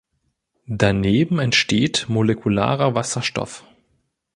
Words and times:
Daneben 0.65 1.37
entsteht 1.37 2.05
molekularer 2.09 2.95
Wasserstoff. 2.95 3.63